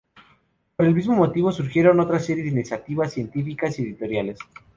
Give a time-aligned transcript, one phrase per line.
[0.75, 4.39] Por el mismo motivo surgieron otra serie de iniciativas científicas y editoriales.